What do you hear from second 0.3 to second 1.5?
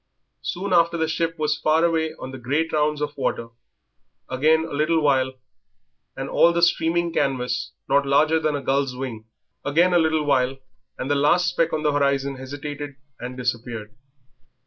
Soon after the ship